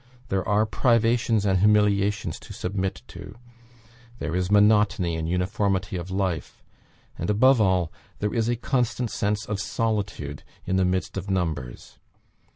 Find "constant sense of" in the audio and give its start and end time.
8.55-9.59